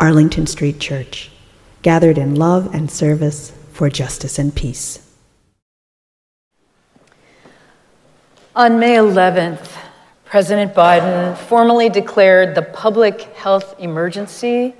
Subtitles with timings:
[0.00, 1.30] Arlington Street Church,
[1.82, 5.06] gathered in love and service for justice and peace.
[8.56, 9.76] On May 11th,
[10.24, 14.74] President Biden formally declared the public health emergency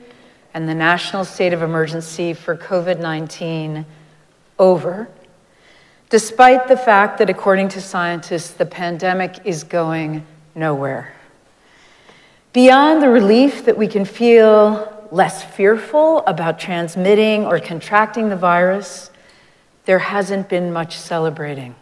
[0.55, 3.85] and the national state of emergency for COVID 19
[4.59, 5.07] over,
[6.09, 11.13] despite the fact that, according to scientists, the pandemic is going nowhere.
[12.55, 19.11] Beyond the relief that we can feel less fearful about transmitting or contracting the virus,
[19.85, 21.75] there hasn't been much celebrating.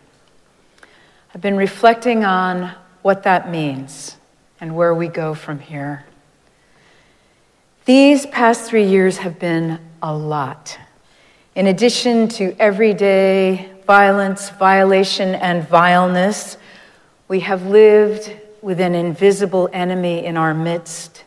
[1.34, 4.17] I've been reflecting on what that means
[4.61, 6.05] and where we go from here.
[7.84, 10.79] These past three years have been a lot.
[11.55, 16.56] In addition to everyday violence, violation, and vileness,
[17.29, 21.25] we have lived with an invisible enemy in our midst,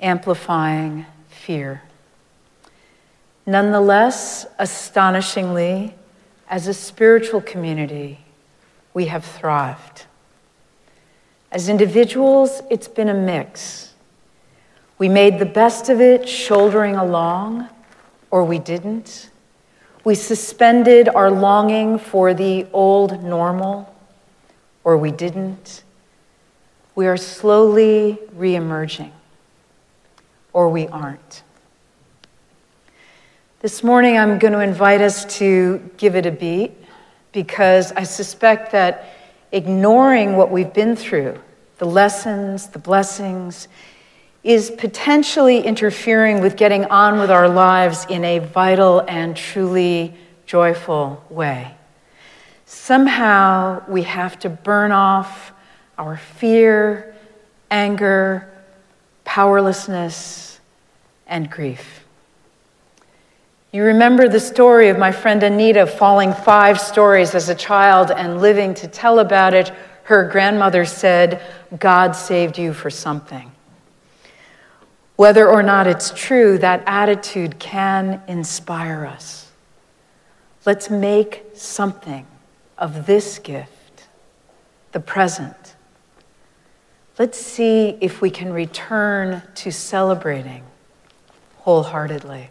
[0.00, 1.06] amplifying
[1.44, 1.82] fear.
[3.46, 5.94] Nonetheless, astonishingly,
[6.48, 8.18] as a spiritual community,
[8.94, 10.06] we have thrived.
[11.52, 13.92] As individuals, it's been a mix.
[14.98, 17.68] We made the best of it shouldering along,
[18.30, 19.30] or we didn't.
[20.04, 23.94] We suspended our longing for the old normal,
[24.82, 25.82] or we didn't.
[26.94, 29.12] We are slowly reemerging
[30.54, 31.42] or we aren't.
[33.60, 36.72] This morning, I'm going to invite us to give it a beat
[37.32, 39.14] because I suspect that
[39.52, 41.38] ignoring what we've been through,
[41.78, 43.68] the lessons, the blessings,
[44.42, 50.14] is potentially interfering with getting on with our lives in a vital and truly
[50.46, 51.74] joyful way.
[52.66, 55.52] Somehow we have to burn off
[55.96, 57.14] our fear,
[57.70, 58.50] anger,
[59.24, 60.53] powerlessness,
[61.26, 62.04] and grief.
[63.72, 68.40] You remember the story of my friend Anita falling five stories as a child and
[68.40, 69.72] living to tell about it.
[70.04, 71.42] Her grandmother said,
[71.78, 73.50] God saved you for something.
[75.16, 79.50] Whether or not it's true, that attitude can inspire us.
[80.64, 82.26] Let's make something
[82.78, 84.06] of this gift,
[84.92, 85.74] the present
[87.16, 90.64] Let's see if we can return to celebrating
[91.64, 92.50] wholeheartedly.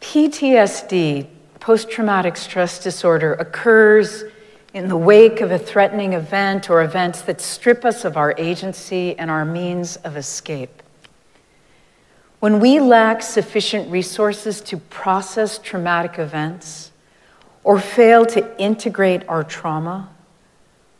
[0.00, 1.26] PTSD,
[1.58, 4.22] post traumatic stress disorder, occurs
[4.72, 9.18] in the wake of a threatening event or events that strip us of our agency
[9.18, 10.80] and our means of escape.
[12.38, 16.92] When we lack sufficient resources to process traumatic events
[17.64, 20.08] or fail to integrate our trauma,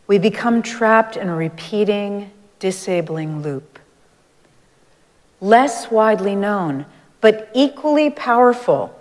[0.09, 3.75] we become trapped in a repeating, disabling loop.
[5.46, 6.86] Less widely known,
[7.20, 8.92] but equally powerful,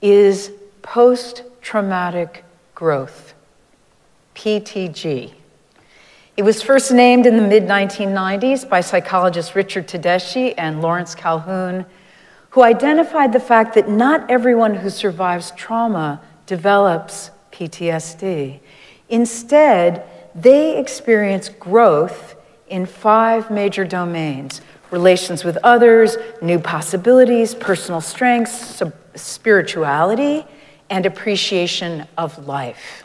[0.00, 0.50] is
[0.82, 3.32] post traumatic growth,
[4.34, 5.32] PTG.
[6.36, 11.86] It was first named in the mid 1990s by psychologists Richard Tedeschi and Lawrence Calhoun,
[12.50, 18.58] who identified the fact that not everyone who survives trauma develops PTSD.
[19.08, 22.34] Instead, they experience growth
[22.66, 24.60] in five major domains
[24.92, 28.80] relations with others, new possibilities, personal strengths,
[29.16, 30.44] spirituality,
[30.90, 33.04] and appreciation of life.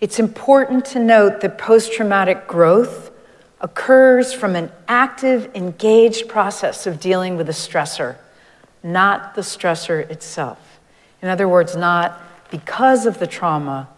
[0.00, 3.10] It's important to note that post traumatic growth
[3.60, 8.16] occurs from an active, engaged process of dealing with a stressor,
[8.82, 10.80] not the stressor itself.
[11.20, 13.88] In other words, not because of the trauma,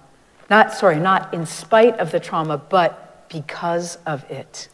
[0.49, 4.69] not, sorry, not in spite of the trauma, but because of it.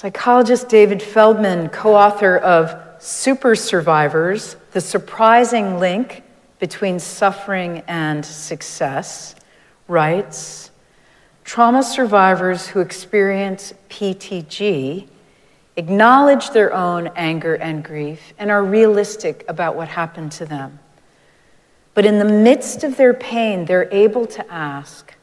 [0.00, 6.22] Psychologist David Feldman, co author of Super Survivors The Surprising Link
[6.60, 9.34] Between Suffering and Success,
[9.88, 10.70] writes
[11.42, 15.08] Trauma survivors who experience PTG
[15.74, 20.78] acknowledge their own anger and grief and are realistic about what happened to them.
[21.94, 25.16] But in the midst of their pain, they're able to ask,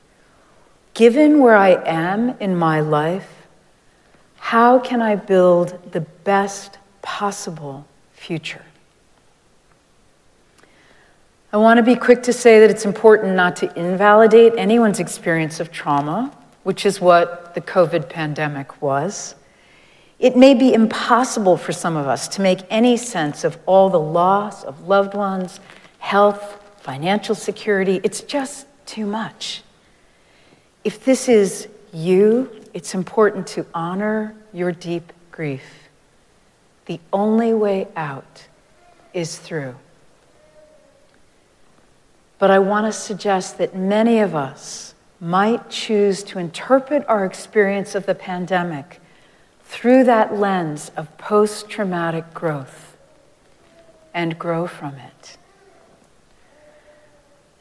[0.93, 3.34] given where I am in my life,
[4.55, 8.63] How can I build the best possible future?
[11.51, 15.59] I want to be quick to say that it's important not to invalidate anyone's experience
[15.59, 16.31] of trauma,
[16.63, 19.35] which is what the COVID pandemic was.
[20.19, 23.99] It may be impossible for some of us to make any sense of all the
[23.99, 25.59] loss of loved ones,
[25.99, 27.99] health, financial security.
[28.05, 29.63] It's just too much.
[30.85, 35.89] If this is you, it's important to honor your deep grief.
[36.85, 38.47] The only way out
[39.13, 39.75] is through.
[42.39, 47.95] But I want to suggest that many of us might choose to interpret our experience
[47.95, 48.99] of the pandemic
[49.63, 52.97] through that lens of post traumatic growth
[54.13, 55.37] and grow from it.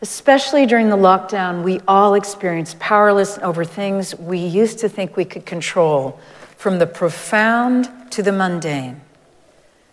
[0.03, 5.25] Especially during the lockdown, we all experienced powerless over things we used to think we
[5.25, 6.21] could control,
[6.65, 8.99] from the profound to the mundane.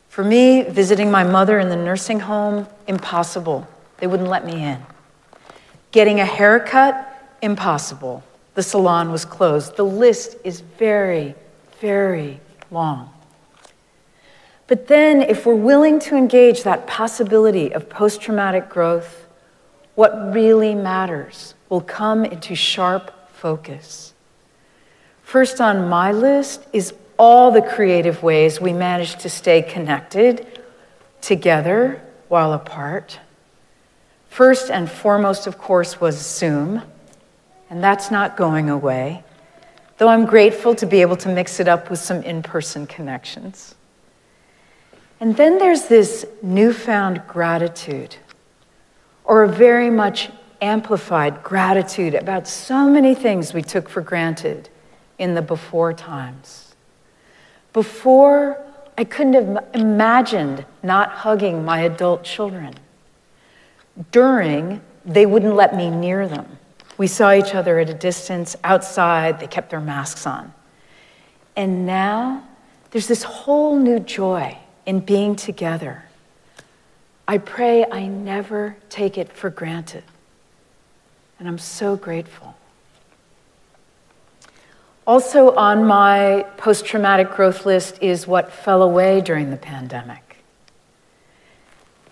[0.07, 3.67] For me, visiting my mother in the nursing home, impossible.
[3.97, 4.81] They wouldn't let me in.
[5.91, 6.95] Getting a haircut,
[7.41, 8.23] impossible.
[8.53, 9.75] The salon was closed.
[9.75, 11.35] The list is very,
[11.81, 12.39] very
[12.71, 13.11] long.
[14.67, 19.27] But then, if we're willing to engage that possibility of post traumatic growth,
[19.95, 24.13] what really matters will come into sharp focus.
[25.31, 30.45] First on my list is all the creative ways we manage to stay connected
[31.21, 33.17] together while apart.
[34.27, 36.81] First and foremost, of course, was Zoom,
[37.69, 39.23] and that's not going away,
[39.99, 43.75] though I'm grateful to be able to mix it up with some in person connections.
[45.21, 48.17] And then there's this newfound gratitude
[49.23, 50.29] or a very much
[50.61, 54.67] amplified gratitude about so many things we took for granted
[55.21, 56.75] in the before times.
[57.73, 58.61] Before,
[58.97, 62.73] I couldn't have imagined not hugging my adult children.
[64.11, 66.57] During, they wouldn't let me near them.
[66.97, 70.53] We saw each other at a distance outside, they kept their masks on.
[71.55, 72.43] And now,
[72.89, 76.03] there's this whole new joy in being together
[77.27, 80.03] I pray I never take it for granted.
[81.39, 82.55] And I'm so grateful.
[85.11, 90.37] Also, on my post traumatic growth list is what fell away during the pandemic.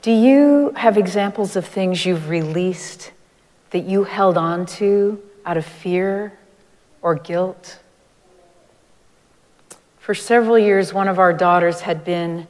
[0.01, 3.13] Do you have examples of things you've released
[3.69, 6.37] that you held on to out of fear
[7.01, 7.79] or guilt?
[9.99, 12.49] For several years, one of our daughters had been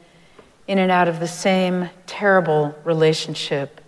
[0.66, 3.79] in and out of the same terrible relationship.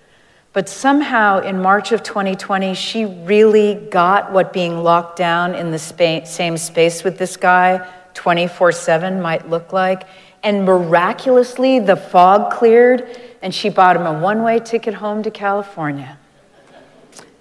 [0.53, 5.79] But somehow in March of 2020, she really got what being locked down in the
[5.79, 10.03] spa- same space with this guy 24 7 might look like.
[10.43, 15.31] And miraculously, the fog cleared, and she bought him a one way ticket home to
[15.31, 16.17] California.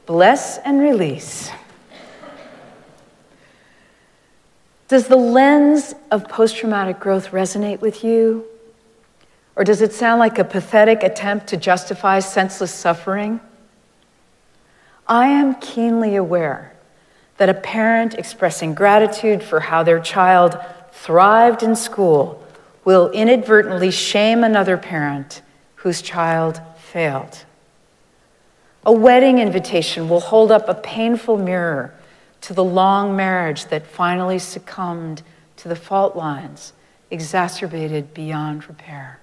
[0.07, 1.51] Bless and release.
[4.87, 8.45] Does the lens of post traumatic growth resonate with you?
[9.61, 13.41] Or does it sound like a pathetic attempt to justify senseless suffering?
[15.07, 16.73] I am keenly aware
[17.37, 20.59] that a parent expressing gratitude for how their child
[20.93, 22.43] thrived in school
[22.87, 25.43] will inadvertently shame another parent
[25.75, 27.45] whose child failed.
[28.87, 31.93] A wedding invitation will hold up a painful mirror
[32.41, 35.21] to the long marriage that finally succumbed
[35.59, 36.73] to the fault lines
[37.11, 39.20] exacerbated beyond repair.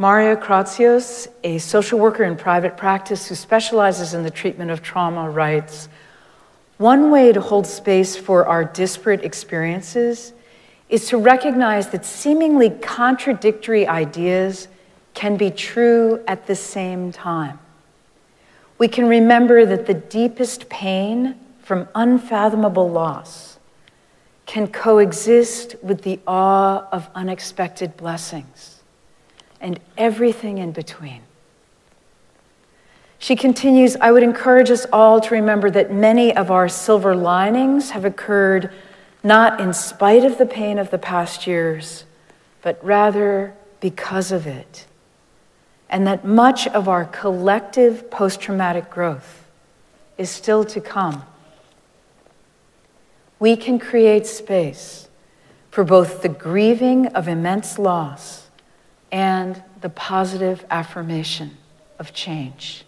[0.00, 5.28] Maria Kratsios, a social worker in private practice who specializes in the treatment of trauma,
[5.28, 5.88] writes
[6.76, 10.32] One way to hold space for our disparate experiences
[10.88, 14.68] is to recognize that seemingly contradictory ideas
[15.14, 17.58] can be true at the same time.
[18.78, 23.58] We can remember that the deepest pain from unfathomable loss
[24.46, 28.77] can coexist with the awe of unexpected blessings
[29.60, 31.22] and everything in between.
[33.18, 37.90] She continues I would encourage us all to remember that many of our silver linings
[37.90, 38.72] have occurred
[39.24, 42.04] not in spite of the pain of the past years,
[42.62, 44.86] but rather because of it.
[45.90, 49.44] And that much of our collective post traumatic growth
[50.16, 51.24] is still to come.
[53.40, 55.08] We can create space
[55.70, 58.47] for both the grieving of immense loss
[59.10, 61.56] and the positive affirmation
[61.98, 62.84] of change.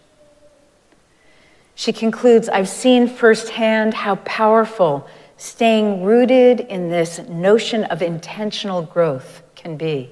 [1.75, 9.41] She concludes I've seen firsthand how powerful staying rooted in this notion of intentional growth
[9.55, 10.11] can be.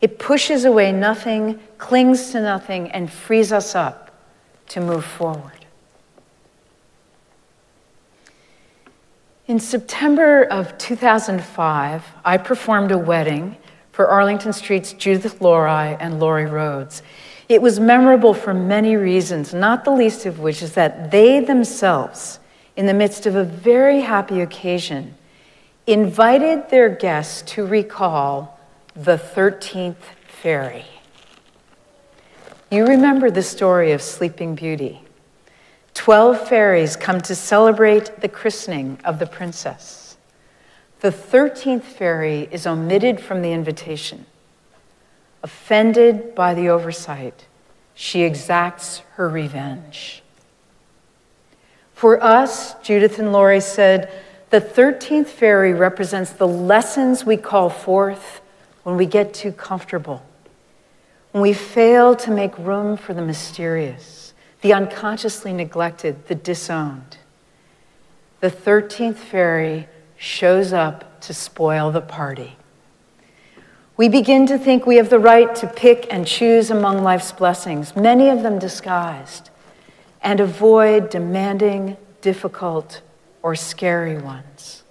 [0.00, 4.10] It pushes away nothing, clings to nothing, and frees us up
[4.68, 5.64] to move forward.
[9.46, 13.56] In September of 2005, I performed a wedding
[13.94, 17.00] for Arlington Street's Judith Lori and Laurie Rhodes.
[17.48, 22.40] It was memorable for many reasons, not the least of which is that they themselves,
[22.74, 25.14] in the midst of a very happy occasion,
[25.86, 28.58] invited their guests to recall
[28.96, 29.94] the 13th
[30.26, 30.86] fairy.
[32.72, 35.02] You remember the story of Sleeping Beauty.
[35.94, 40.03] Twelve fairies come to celebrate the christening of the princess.
[41.04, 44.24] The 13th fairy is omitted from the invitation.
[45.42, 47.44] Offended by the oversight,
[47.92, 50.22] she exacts her revenge.
[51.92, 54.10] For us, Judith and Laurie said,
[54.48, 58.40] the 13th fairy represents the lessons we call forth
[58.82, 60.24] when we get too comfortable,
[61.32, 64.32] when we fail to make room for the mysterious,
[64.62, 67.18] the unconsciously neglected, the disowned.
[68.40, 72.56] The 13th fairy shows up to spoil the party.
[73.96, 77.94] We begin to think we have the right to pick and choose among life's blessings,
[77.94, 79.50] many of them disguised,
[80.20, 83.02] and avoid demanding, difficult,
[83.42, 84.82] or scary ones.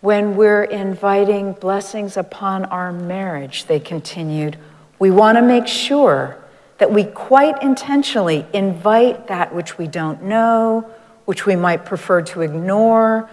[0.00, 4.56] When we're inviting blessings upon our marriage, they continued,
[4.98, 6.38] we want to make sure
[6.78, 10.90] that we quite intentionally invite that which we don't know,
[11.24, 13.28] which we might prefer to ignore,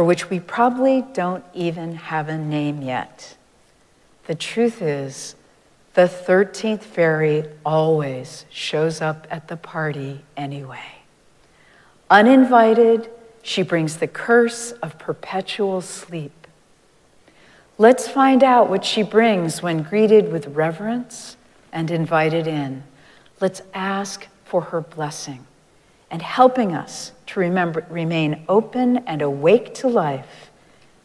[0.00, 3.36] for which we probably don't even have a name yet.
[4.28, 5.34] The truth is,
[5.92, 11.02] the 13th fairy always shows up at the party anyway.
[12.08, 13.10] Uninvited,
[13.42, 16.46] she brings the curse of perpetual sleep.
[17.76, 21.36] Let's find out what she brings when greeted with reverence
[21.72, 22.84] and invited in.
[23.38, 25.46] Let's ask for her blessing
[26.10, 30.50] and helping us to remember, remain open and awake to life,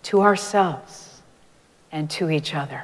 [0.03, 1.21] to ourselves,
[1.91, 2.83] and to each other.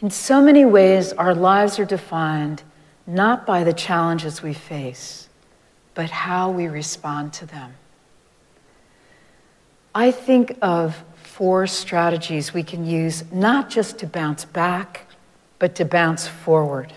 [0.00, 2.62] In so many ways, our lives are defined
[3.06, 5.28] not by the challenges we face,
[5.94, 7.74] but how we respond to them.
[9.94, 15.06] I think of four strategies we can use not just to bounce back,
[15.58, 16.92] but to bounce forward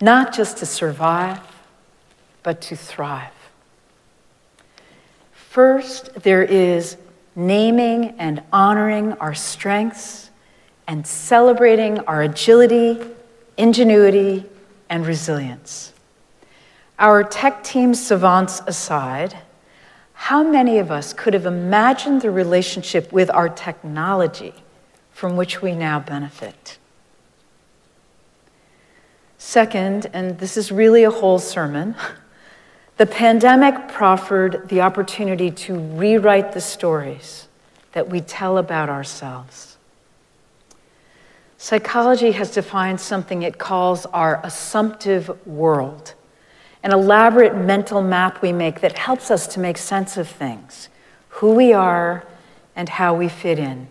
[0.00, 1.40] not just to survive,
[2.42, 3.32] but to thrive.
[5.32, 6.96] First, there is
[7.34, 10.30] naming and honoring our strengths
[10.86, 13.00] and celebrating our agility,
[13.56, 14.46] ingenuity,
[14.88, 15.92] and resilience.
[16.98, 19.38] Our tech team savants aside,
[20.12, 24.52] how many of us could have imagined the relationship with our technology
[25.10, 26.78] from which we now benefit?
[29.38, 31.96] Second, and this is really a whole sermon,
[33.00, 37.48] the pandemic proffered the opportunity to rewrite the stories
[37.92, 39.78] that we tell about ourselves.
[41.56, 46.12] Psychology has defined something it calls our assumptive world,
[46.82, 50.90] an elaborate mental map we make that helps us to make sense of things,
[51.30, 52.26] who we are,
[52.76, 53.88] and how we fit in.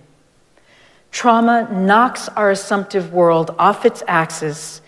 [1.12, 4.82] Trauma knocks our assumptive world off its axis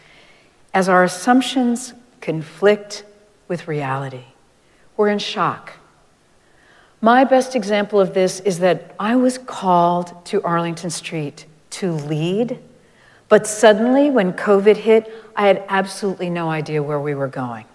[0.76, 3.04] as our assumptions conflict
[3.52, 4.24] with reality.
[4.96, 5.74] We're in shock.
[7.02, 12.60] My best example of this is that I was called to Arlington Street to lead,
[13.28, 17.66] but suddenly when COVID hit, I had absolutely no idea where we were going.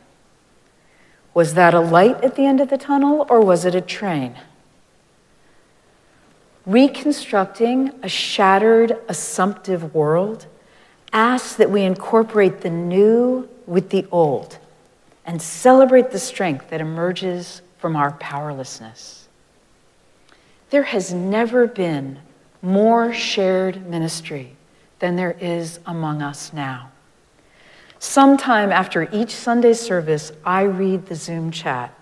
[1.35, 4.35] Was that a light at the end of the tunnel or was it a train?
[6.65, 10.47] Reconstructing a shattered, assumptive world
[11.13, 14.59] asks that we incorporate the new with the old
[15.27, 19.29] and celebrate the strength that emerges from our powerlessness.
[20.71, 22.21] There has never been
[22.63, 24.57] more shared ministry
[25.01, 26.91] than there is among us now.
[27.99, 31.93] Sometime after each Sunday service, I read the Zoom chat,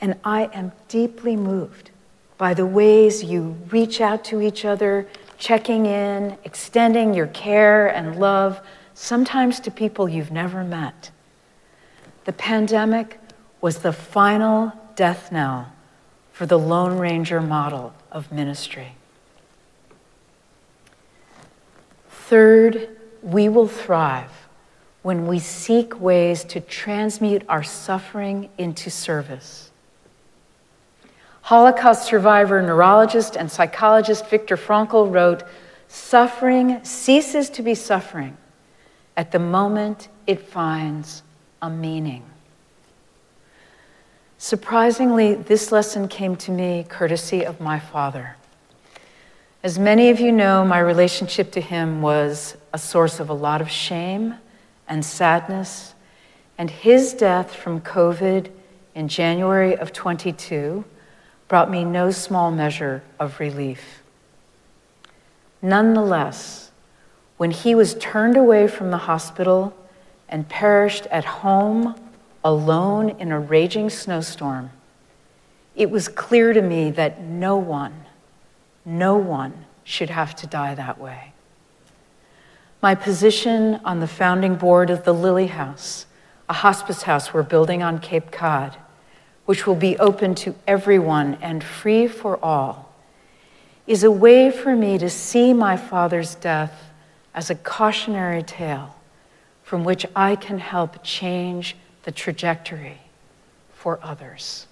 [0.00, 1.90] and I am deeply moved
[2.38, 5.06] by the ways you reach out to each other
[5.38, 8.60] checking in, extending your care and love,
[8.94, 11.10] sometimes to people you've never met.
[12.24, 13.18] The pandemic
[13.60, 15.72] was the final death knell
[16.32, 18.94] for the Lone Ranger model of ministry.
[22.08, 22.88] Third,
[23.22, 24.30] we will thrive
[25.02, 29.70] when we seek ways to transmute our suffering into service.
[31.42, 35.44] Holocaust survivor, neurologist, and psychologist Viktor Frankl wrote
[35.88, 38.36] Suffering ceases to be suffering
[39.16, 41.22] at the moment it finds
[41.64, 42.22] a meaning.
[44.36, 48.36] Surprisingly, this lesson came to me courtesy of my father.
[49.62, 53.62] As many of you know, my relationship to him was a source of a lot
[53.62, 54.34] of shame
[54.86, 55.94] and sadness,
[56.58, 58.50] and his death from COVID
[58.94, 60.84] in January of 22
[61.48, 64.02] brought me no small measure of relief.
[65.62, 66.70] Nonetheless,
[67.38, 69.74] when he was turned away from the hospital
[70.34, 71.94] and perished at home
[72.42, 74.68] alone in a raging snowstorm,
[75.76, 78.04] it was clear to me that no one,
[78.84, 81.32] no one should have to die that way.
[82.82, 86.06] My position on the founding board of the Lily House,
[86.48, 88.76] a hospice house we're building on Cape Cod,
[89.44, 92.92] which will be open to everyone and free for all,
[93.86, 96.90] is a way for me to see my father's death
[97.36, 98.93] as a cautionary tale
[99.64, 102.98] from which I can help change the trajectory
[103.72, 104.66] for others.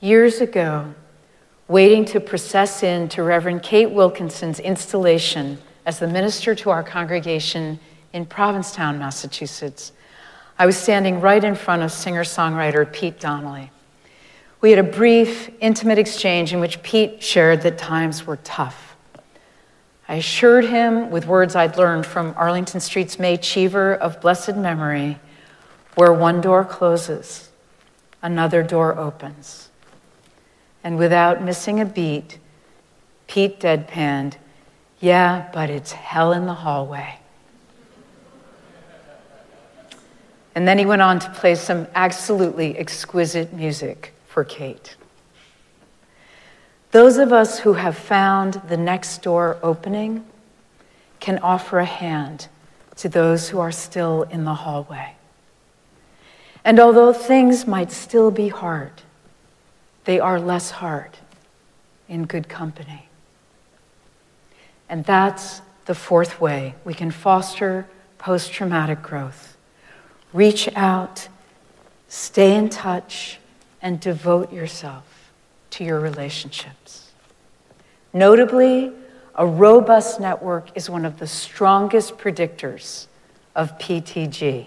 [0.00, 0.94] Years ago,
[1.68, 7.78] waiting to process in to Reverend Kate Wilkinson's installation as the minister to our congregation
[8.12, 9.92] in Provincetown, Massachusetts,
[10.58, 13.70] I was standing right in front of singer songwriter Pete Donnelly.
[14.60, 18.87] We had a brief, intimate exchange in which Pete shared that times were tough.
[20.08, 25.18] I assured him with words I'd learned from Arlington Street's May Cheever of blessed memory
[25.96, 27.50] where one door closes,
[28.22, 29.68] another door opens.
[30.82, 32.38] And without missing a beat,
[33.26, 34.36] Pete deadpanned,
[34.98, 37.18] Yeah, but it's hell in the hallway.
[40.54, 44.96] And then he went on to play some absolutely exquisite music for Kate.
[46.90, 50.24] Those of us who have found the next door opening
[51.20, 52.48] can offer a hand
[52.96, 55.14] to those who are still in the hallway.
[56.64, 59.02] And although things might still be hard,
[60.04, 61.10] they are less hard
[62.08, 63.08] in good company.
[64.88, 69.56] And that's the fourth way we can foster post traumatic growth.
[70.32, 71.28] Reach out,
[72.08, 73.38] stay in touch,
[73.82, 75.07] and devote yourself
[75.70, 77.10] to your relationships.
[78.12, 78.92] Notably,
[79.34, 83.06] a robust network is one of the strongest predictors
[83.54, 84.66] of PTG.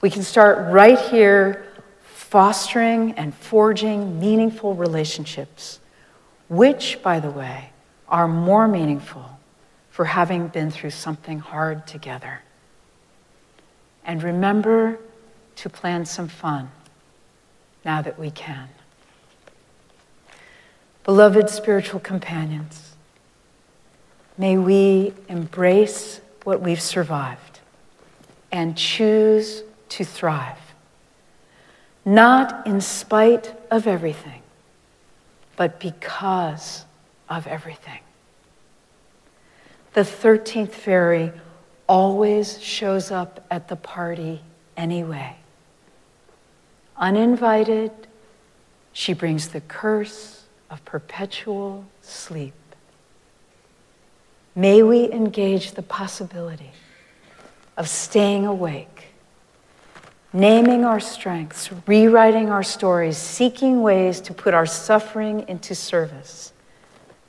[0.00, 1.66] We can start right here
[2.02, 5.80] fostering and forging meaningful relationships,
[6.48, 7.70] which, by the way,
[8.08, 9.38] are more meaningful
[9.90, 12.42] for having been through something hard together.
[14.04, 14.98] And remember
[15.56, 16.70] to plan some fun
[17.84, 18.68] now that we can.
[21.08, 22.94] Beloved spiritual companions,
[24.36, 27.60] may we embrace what we've survived
[28.52, 30.58] and choose to thrive,
[32.04, 34.42] not in spite of everything,
[35.56, 36.84] but because
[37.30, 38.00] of everything.
[39.94, 41.32] The 13th fairy
[41.88, 44.42] always shows up at the party
[44.76, 45.36] anyway.
[46.98, 47.92] Uninvited,
[48.92, 50.37] she brings the curse
[50.70, 52.54] of perpetual sleep.
[54.54, 56.72] May we engage the possibility
[57.76, 59.06] of staying awake,
[60.32, 66.52] naming our strengths, rewriting our stories, seeking ways to put our suffering into service,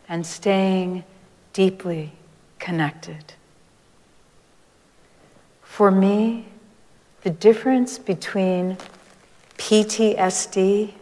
[0.07, 1.03] and staying
[1.53, 2.11] deeply
[2.57, 3.33] connected.
[5.61, 6.47] For me,
[7.21, 8.77] the difference between
[9.57, 10.93] PTSD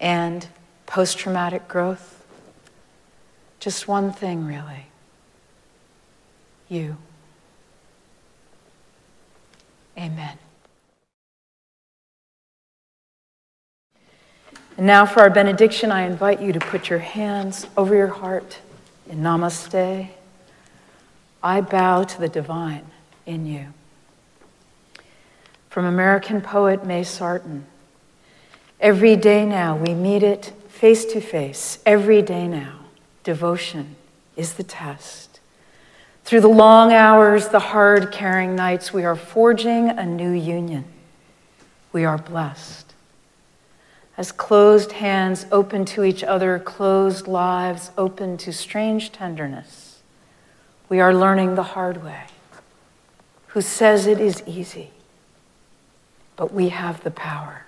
[0.00, 0.48] and
[0.88, 2.24] post traumatic growth?
[3.60, 4.88] Just one thing, really
[6.68, 6.96] you.
[9.96, 10.38] Amen.
[14.76, 18.60] And now for our benediction, I invite you to put your hands over your heart
[19.08, 20.08] in namaste.
[21.42, 22.86] I bow to the divine
[23.26, 23.68] in you.
[25.68, 27.66] From American poet May Sarton.
[28.80, 31.80] Every day now we meet it face to face.
[31.84, 32.78] Every day now,
[33.24, 33.96] devotion
[34.36, 35.40] is the test.
[36.24, 40.84] Through the long hours, the hard caring nights, we are forging a new union.
[41.92, 42.94] We are blessed.
[44.16, 49.98] As closed hands open to each other, closed lives open to strange tenderness,
[50.88, 52.26] we are learning the hard way
[53.48, 54.90] who says it is easy,
[56.36, 57.64] but we have the power.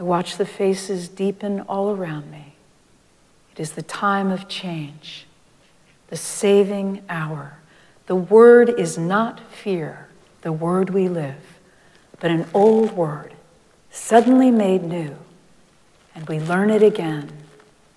[0.00, 2.54] I watch the faces deepen all around me.
[3.52, 5.26] It is the time of change,
[6.08, 7.58] the saving hour.
[8.06, 10.08] The word is not fear,
[10.40, 11.58] the word we live,
[12.18, 13.34] but an old word
[13.90, 15.18] suddenly made new,
[16.14, 17.30] and we learn it again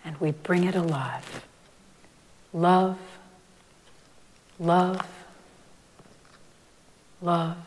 [0.03, 1.45] and we bring it alive.
[2.51, 2.99] Love,
[4.59, 5.07] love,
[7.21, 7.57] love,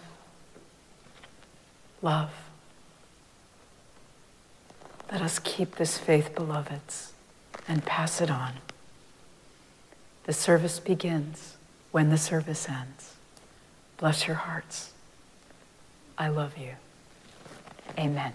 [2.02, 2.45] love.
[5.10, 7.12] Let us keep this faith, beloveds,
[7.68, 8.54] and pass it on.
[10.24, 11.56] The service begins
[11.92, 13.14] when the service ends.
[13.98, 14.92] Bless your hearts.
[16.18, 16.72] I love you.
[17.98, 18.34] Amen.